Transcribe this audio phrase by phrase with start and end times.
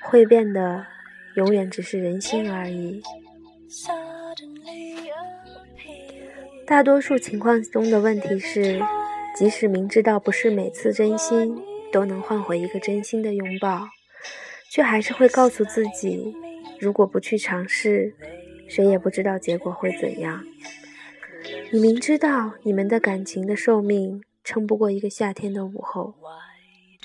[0.00, 0.86] 会变的，
[1.34, 3.02] 永远只是人心而已。
[6.66, 8.80] 大多数情况中的问题是，
[9.36, 11.56] 即使明知道不是每次真心
[11.92, 13.86] 都能换回一个真心的拥抱，
[14.70, 16.34] 却还是会告诉自己，
[16.80, 18.14] 如果不去尝试，
[18.68, 20.44] 谁也不知道结果会怎样。
[21.72, 26.14] 你明知道你们的感情的寿命撑不过一个夏天的午后，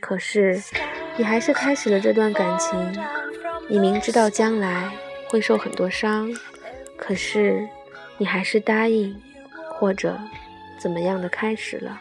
[0.00, 0.62] 可是。
[1.20, 2.78] 你还是开始了这段感情，
[3.68, 4.88] 你明知道将来
[5.28, 6.32] 会受很多伤，
[6.96, 7.68] 可是
[8.18, 9.20] 你还是答应，
[9.72, 10.16] 或者
[10.78, 12.00] 怎么样的开始了。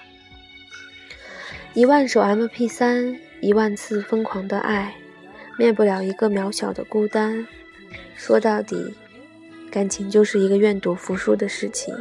[1.73, 4.93] 一万首 MP 三，一万次疯狂的爱，
[5.57, 7.48] 灭不了一个渺小的孤单。
[8.15, 8.93] 说到底，
[9.70, 11.93] 感情就是一个愿赌服输的事情。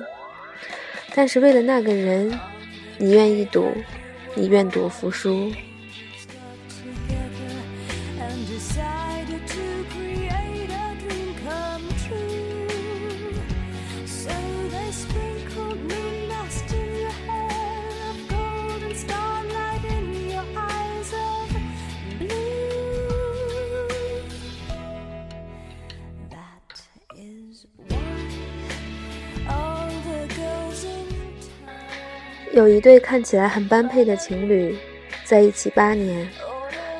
[1.14, 2.39] 但是为了那个人，
[2.98, 3.70] 你愿意赌，
[4.34, 5.50] 你愿赌服输。
[32.57, 34.75] 有一对看起来很般配的情侣，
[35.25, 36.27] 在一起八年，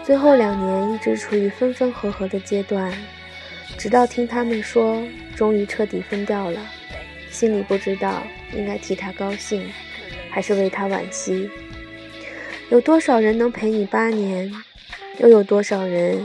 [0.05, 2.93] 最后两年一直处于分分合合的阶段，
[3.79, 5.03] 直到听他们说
[5.35, 6.61] 终于彻底分掉了，
[7.31, 9.67] 心里不知道应该替他高兴，
[10.31, 11.49] 还是为他惋惜。
[12.69, 14.53] 有多少人能陪你八年？
[15.21, 16.21] 又有多少人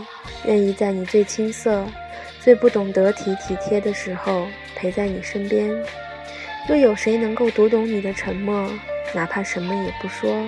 [0.46, 1.86] 愿意在你最青涩、
[2.42, 5.74] 最不懂得体体贴的时候陪在你身边？
[6.68, 8.70] 又有谁能够读懂你的沉默？
[9.14, 10.48] 哪怕什么也不说，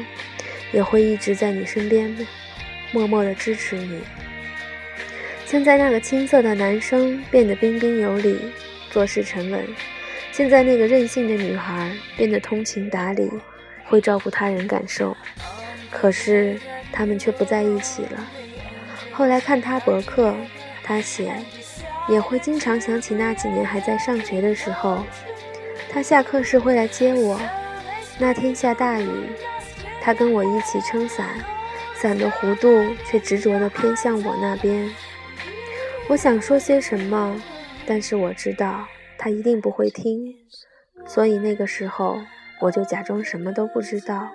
[0.71, 2.15] 也会一直在你身边，
[2.91, 4.01] 默默的支持你。
[5.45, 8.39] 现在那个青涩的男生变得彬彬有礼，
[8.89, 9.61] 做事沉稳；
[10.31, 13.29] 现在那个任性的女孩变得通情达理，
[13.85, 15.15] 会照顾他人感受。
[15.91, 16.59] 可是
[16.91, 18.27] 他们却不在一起了。
[19.11, 20.35] 后来看他博客，
[20.83, 21.35] 他写，
[22.09, 25.05] 也会经常想起那几年还在上学的时候，
[25.91, 27.39] 他下课时会来接我。
[28.19, 29.07] 那天下大雨，
[30.01, 31.27] 他跟我一起撑伞，
[31.95, 34.89] 伞的弧度却执着地偏向我那边。
[36.07, 37.41] 我想说些什么，
[37.85, 38.87] 但是我知道
[39.17, 40.35] 他一定不会听，
[41.07, 42.21] 所以那个时候
[42.61, 44.29] 我就假装什么都不知道。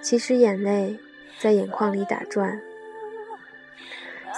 [0.00, 0.98] 其实眼泪
[1.38, 2.60] 在眼眶里打转。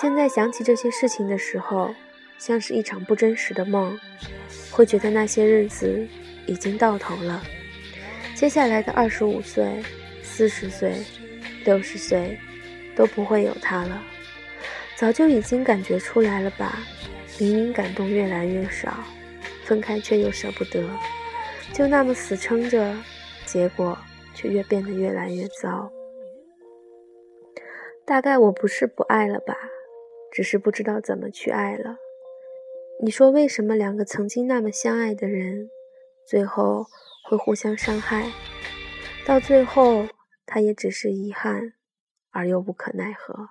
[0.00, 1.94] 现在想起这些事情的时候，
[2.38, 3.98] 像是一场不真实的梦，
[4.70, 6.06] 会觉得那些日子
[6.46, 7.42] 已经到头了。
[8.38, 9.82] 接下来的二十五岁、
[10.22, 10.94] 四十岁、
[11.64, 12.38] 六十岁，
[12.94, 14.00] 都不会有他了。
[14.96, 16.78] 早就已经感觉出来了吧？
[17.40, 19.02] 明明感动越来越少，
[19.64, 20.88] 分开却又舍不得，
[21.72, 22.94] 就那么死撑着，
[23.44, 23.98] 结果
[24.36, 25.90] 却越变得越来越糟。
[28.04, 29.56] 大概我不是不爱了吧，
[30.30, 31.96] 只是不知道怎么去爱了。
[33.02, 35.72] 你说为什么两个曾经那么相爱的人，
[36.28, 36.86] 最后？
[37.28, 38.32] 会互相伤害，
[39.26, 40.08] 到最后，
[40.46, 41.74] 他也只是遗憾，
[42.30, 43.50] 而又无可奈何。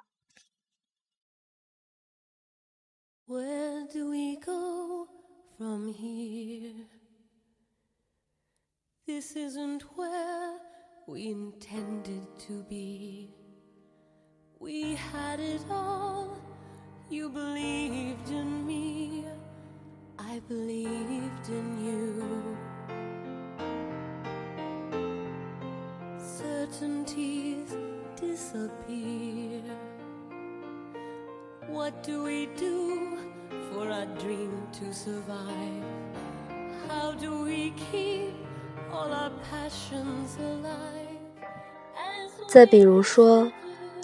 [42.47, 43.51] 再比如说，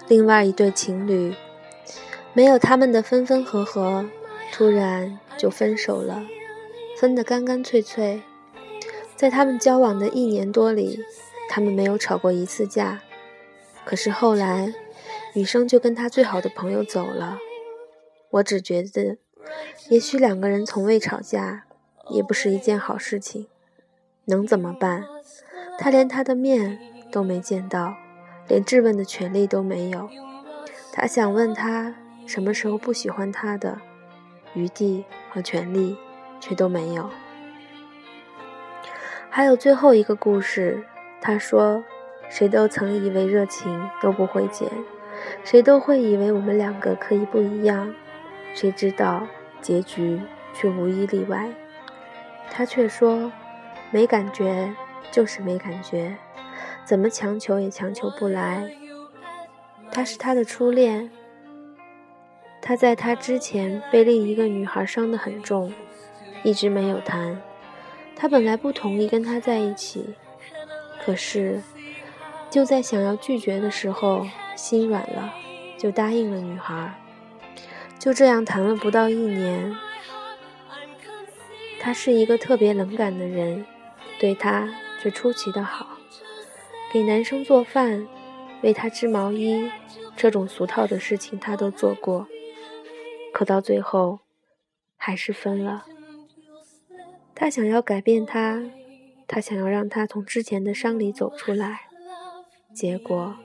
[0.08, 1.36] 另外一对情侣，
[2.34, 4.04] 没有他们的分分合合，
[4.52, 6.24] 突然就分手了，
[6.98, 8.24] 分得干干脆脆。
[9.16, 11.00] 在他们交往的一年多里，
[11.50, 13.02] 他们没有吵过一次架。
[13.86, 14.74] 可是后来，
[15.34, 17.38] 女生就跟她最好的朋友走了。
[18.30, 19.18] 我只觉得，
[19.90, 21.66] 也许两个人从未吵架，
[22.10, 23.48] 也不是一件好事情。
[24.26, 25.06] 能怎么办？
[25.78, 26.80] 他连他的面
[27.12, 27.96] 都没见到，
[28.48, 30.10] 连质问的权利都没有。
[30.94, 31.96] 他想问他
[32.26, 33.82] 什么时候不喜欢他的，
[34.54, 35.98] 余地和权利
[36.40, 37.10] 却都没有。
[39.30, 40.86] 还有最后一个故事，
[41.26, 41.82] 他说
[42.28, 44.70] ：“谁都曾以为热情都不会减，
[45.46, 47.94] 谁都会以为我们两个可以不一样，
[48.54, 49.26] 谁知道
[49.62, 50.20] 结局
[50.54, 51.50] 却无一例外。”
[52.52, 53.32] 他却说
[53.90, 54.76] ：“没感觉
[55.12, 56.18] 就是没感觉，
[56.84, 58.70] 怎么强求也强求不来。”
[59.94, 61.10] 他是他的初恋，
[62.62, 65.72] 他在他之前被另一个女孩伤得很重，
[66.44, 67.42] 一直没有谈。
[68.14, 70.16] 他本来不同意跟他在一起，
[71.04, 71.62] 可是
[72.50, 75.34] 就在想要拒绝的时候，心软了，
[75.78, 77.00] 就答应了女孩。
[78.00, 79.76] 就这样谈了不到一年。
[81.80, 83.66] 他是一个特别冷感的人，
[84.20, 85.98] 对他却出奇的好，
[86.92, 88.08] 给男生做饭。
[88.62, 89.70] 为他织毛衣，
[90.16, 92.28] 这种俗套的事情他都做过，
[93.34, 94.20] 可到最后
[94.96, 95.86] 还是分了。
[97.36, 98.64] 他想要改变他，
[99.28, 101.88] 他想要让他从之前的伤里走出来，
[102.74, 103.36] 结果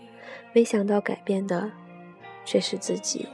[0.53, 1.73] 没想到改变的
[2.45, 3.27] 却是自己。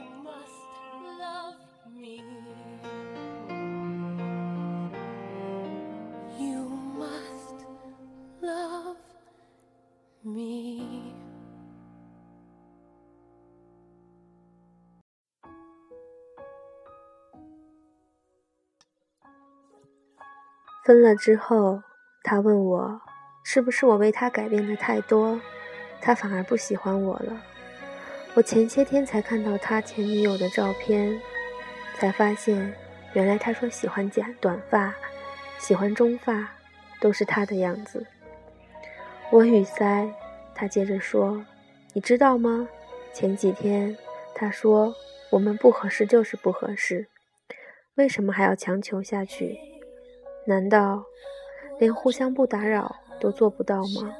[20.83, 21.81] 分了之后，
[22.25, 22.99] 他问我，
[23.43, 25.39] 是不是我为他改变的太多，
[26.01, 27.39] 他反而不喜欢我了。
[28.33, 31.21] 我前些天才看到他前女友的照片，
[31.95, 32.73] 才发现，
[33.13, 34.91] 原来他说喜欢剪短发，
[35.59, 36.51] 喜欢中发，
[36.99, 38.03] 都是他的样子。
[39.31, 40.09] 我语塞，
[40.55, 41.45] 他接着说
[41.93, 42.67] ：“你知道吗？
[43.13, 43.95] 前几天
[44.33, 44.95] 他说
[45.29, 47.07] 我们不合适就是不合适，
[47.93, 49.59] 为什么还要强求下去？”
[50.47, 51.05] 难道
[51.79, 54.15] 连互相不打扰都做不到吗？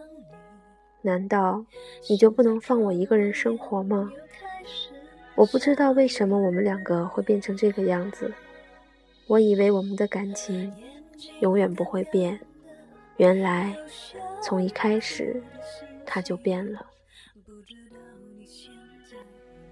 [1.02, 1.63] 难道
[2.10, 4.12] 你就不能放我一个人生活吗？
[5.36, 8.34] 我不知道为什么我们两个会变成这个样子。
[9.28, 10.74] 我以为我们的感情
[11.42, 12.40] 永远不会变，
[13.18, 13.75] 原来
[14.42, 15.42] 从一开始
[16.06, 16.86] 它就变了。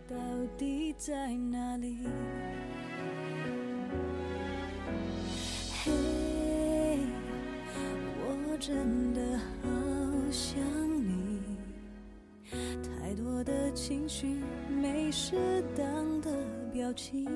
[0.09, 0.15] 到
[0.57, 2.07] 底在哪里
[8.65, 9.19] 真的
[9.61, 9.69] 好
[10.31, 10.57] 想
[11.05, 11.41] 你，
[12.49, 14.37] 太多的情绪，
[14.69, 15.85] 没适当
[16.21, 16.31] 的
[16.71, 17.27] 表情。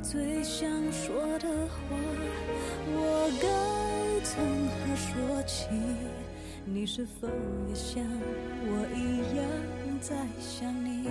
[0.00, 1.96] 最想说的话，
[2.86, 5.66] 我该从何说起？
[6.64, 7.26] 你是否
[7.68, 8.00] 也像
[8.62, 9.44] 我一样
[10.00, 11.08] 在想你？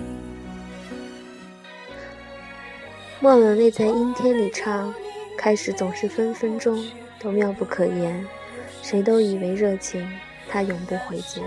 [3.20, 4.90] 莫文蔚在阴天里唱。
[5.38, 6.84] 开始总是分分钟
[7.20, 8.26] 都妙不可言，
[8.82, 10.06] 谁都以为热情
[10.48, 11.44] 它永不回减。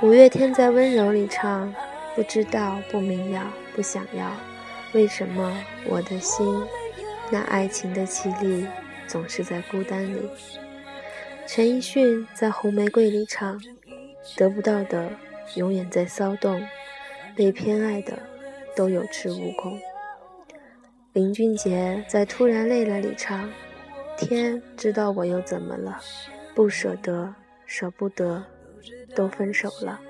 [0.00, 1.72] 五月天在温柔里唱，
[2.16, 4.32] 不知道不明了不想要，
[4.92, 6.62] 为什么我的心
[7.30, 8.66] 那爱情的绮丽
[9.06, 10.18] 总是在孤单里？
[11.46, 13.60] 陈奕迅在红玫瑰里唱，
[14.36, 15.10] 得不到的
[15.56, 16.66] 永远在骚动，
[17.36, 18.18] 被偏爱的
[18.74, 19.78] 都有恃无恐。
[21.14, 23.48] 林俊杰在《突然累了》里唱
[24.18, 26.00] ：“天知道我又怎么了？
[26.56, 27.32] 不舍得，
[27.66, 28.42] 舍不得，
[29.14, 30.00] 都分手了。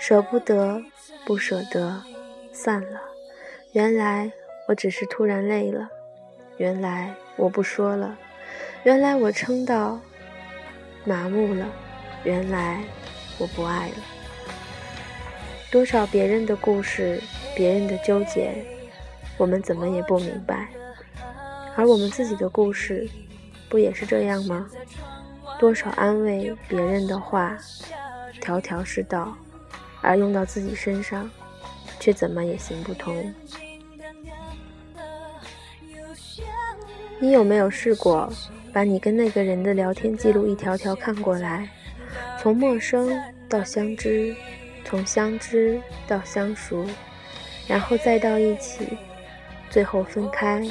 [0.00, 0.82] 舍不得，
[1.24, 2.02] 不舍得，
[2.52, 3.00] 散了。
[3.70, 4.32] 原来
[4.66, 5.88] 我只是突然累了。
[6.56, 8.18] 原来我不说了。
[8.82, 10.00] 原来我撑到
[11.04, 11.68] 麻木了。
[12.24, 12.82] 原来
[13.38, 13.94] 我不爱了。
[15.70, 17.22] 多少别人的故事，
[17.54, 18.52] 别人的纠结。”
[19.36, 20.68] 我们怎么也不明白，
[21.76, 23.08] 而我们自己的故事，
[23.68, 24.66] 不也是这样吗？
[25.58, 27.56] 多少安慰别人的话，
[28.40, 29.36] 条条是道，
[30.00, 31.30] 而用到自己身上，
[31.98, 33.34] 却怎么也行不通。
[37.18, 38.30] 你有没有试过，
[38.72, 41.68] 把你跟那个人的聊天记录一条条看过来，
[42.38, 43.10] 从陌生
[43.48, 44.34] 到相知，
[44.84, 46.86] 从相知到相熟，
[47.66, 48.98] 然后再到一起？
[49.70, 50.62] 最后分开，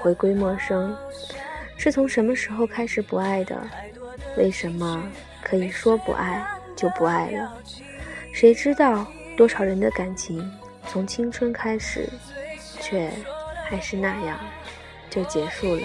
[0.00, 0.96] 回归陌生，
[1.76, 3.56] 是从什么时候开始不爱的？
[4.36, 5.02] 为什么
[5.42, 6.44] 可以说不爱
[6.76, 7.52] 就不爱了？
[8.32, 9.06] 谁知道
[9.36, 10.48] 多少人的感情
[10.86, 12.08] 从青春开始，
[12.80, 13.10] 却
[13.64, 14.38] 还是那样
[15.08, 15.82] 就结束了？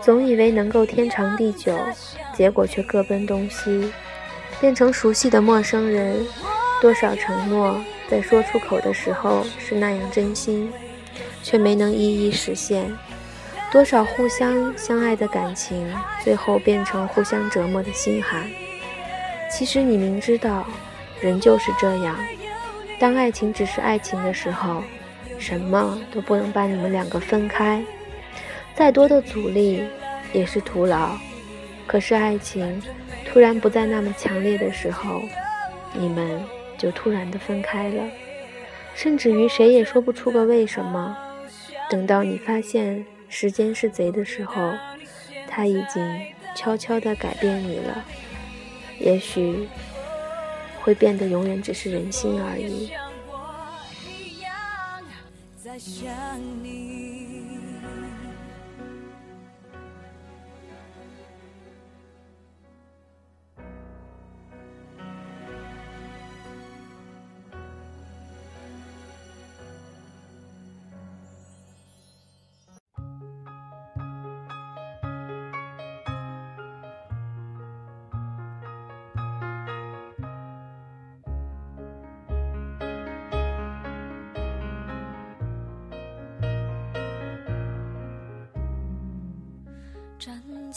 [0.00, 1.78] 总以为能够天长地久，
[2.34, 3.92] 结果却各奔东西，
[4.60, 6.26] 变成熟悉的陌生人。
[6.80, 10.72] 多少承诺在说出口的时候是那样真心，
[11.42, 12.90] 却没能一一实现。
[13.70, 15.92] 多少互相相爱的感情，
[16.22, 18.48] 最后变成互相折磨的心寒。
[19.50, 20.66] 其实你明知道，
[21.20, 22.16] 人就是这样。
[22.98, 24.82] 当爱情只是爱情的时候，
[25.38, 27.82] 什么都不能把你们两个分开，
[28.74, 29.82] 再多的阻力
[30.32, 31.10] 也是徒劳。
[31.86, 32.82] 可是爱情
[33.26, 35.22] 突然不再那么强烈的时候，
[35.92, 36.40] 你们
[36.78, 38.08] 就突然的分开了，
[38.94, 41.18] 甚至于谁也说不出个为什么。
[41.90, 43.04] 等到你发现。
[43.30, 44.72] 时间是贼的时候，
[45.46, 46.02] 他已经
[46.56, 48.02] 悄悄地改变你了。
[48.98, 49.68] 也许
[50.80, 52.90] 会变得永远只是人心而已。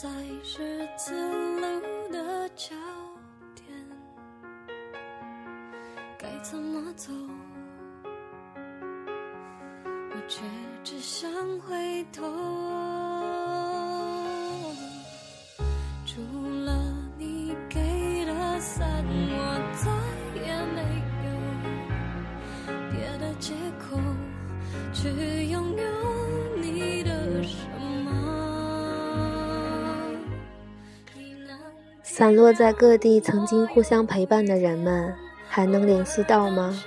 [0.01, 0.09] 在
[0.43, 1.13] 十字
[1.59, 2.75] 路的交
[3.53, 3.67] 点，
[6.17, 7.13] 该怎么走？
[9.85, 10.41] 我却
[10.83, 12.90] 只想回头。
[32.21, 35.11] 散落在各地曾经互相陪伴的人们，
[35.49, 36.79] 还能联系到吗？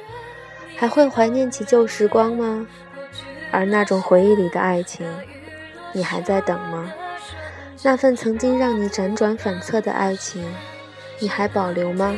[0.76, 2.64] 还会怀念起旧时光吗？
[3.50, 5.04] 而那种回忆里的爱情，
[5.92, 6.92] 你还在等吗？
[7.82, 10.40] 那份曾经让你辗转反侧的爱情，
[11.18, 12.16] 你还保留吗？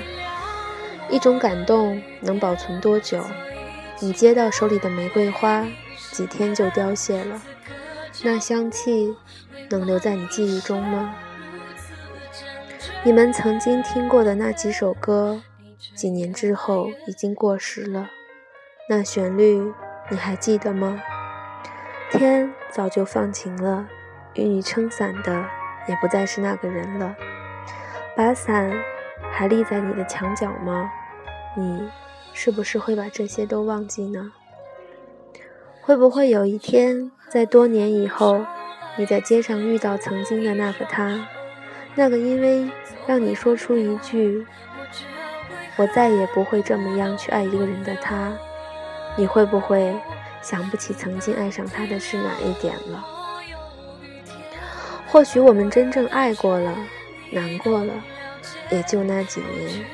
[1.08, 3.24] 一种感动能保存多久？
[3.98, 5.66] 你接到手里的玫瑰花，
[6.12, 7.40] 几天就凋谢了，
[8.22, 9.16] 那香气
[9.70, 11.14] 能留在你记忆中吗？
[13.04, 15.42] 你们曾经听过的那几首歌，
[15.94, 18.10] 几年之后已经过时了。
[18.88, 19.72] 那旋律
[20.10, 21.00] 你还记得吗？
[22.10, 23.88] 天早就放晴了，
[24.34, 25.44] 与你撑伞的
[25.88, 27.16] 也不再是那个人了。
[28.16, 28.72] 把伞
[29.32, 30.90] 还立在你的墙角吗？
[31.56, 31.88] 你
[32.32, 34.32] 是不是会把这些都忘记呢？
[35.82, 38.44] 会不会有一天，在多年以后，
[38.96, 41.28] 你在街上遇到曾经的那个他？
[41.98, 42.70] 那个因为
[43.06, 44.46] 让你说出一句
[45.76, 48.32] “我再也不会这么样去爱一个人”的他，
[49.16, 49.92] 你会不会
[50.42, 53.04] 想不起曾经爱上他的是哪一点了？
[55.08, 56.76] 或许我们真正爱过了，
[57.30, 57.94] 难过了，
[58.70, 59.84] 也就那几年。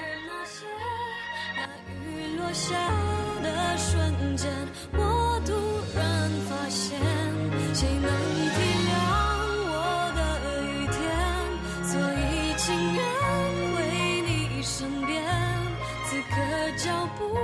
[16.35, 17.35] 可脚步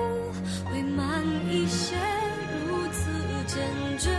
[0.71, 1.95] 会慢一些
[2.67, 3.11] 如此
[3.47, 4.11] 坚决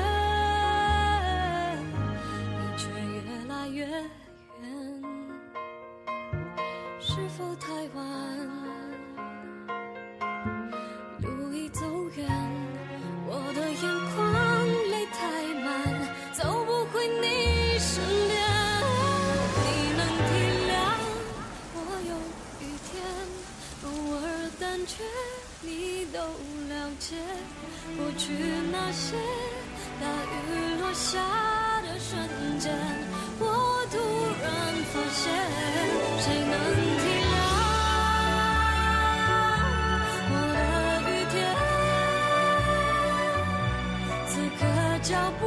[25.62, 27.15] 你都了解
[27.98, 28.34] 过去
[28.72, 29.15] 那些
[30.00, 30.36] 大雨
[30.81, 31.19] 落下
[31.81, 32.74] 的瞬间，
[33.39, 33.43] 我
[33.91, 33.98] 突
[34.41, 34.48] 然
[34.91, 35.22] 发现，
[36.19, 36.53] 谁能
[36.98, 37.36] 体谅
[40.31, 40.58] 我的
[41.10, 41.38] 雨天？
[44.27, 44.62] 此刻
[45.01, 45.41] 脚步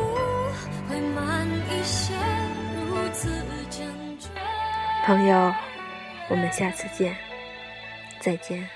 [0.89, 2.15] 会慢一些，
[2.87, 3.21] 如此
[3.71, 3.81] 坚
[4.19, 4.29] 决。
[5.05, 5.55] 朋友，
[6.29, 7.17] 我们下次见，
[8.21, 8.69] 再见。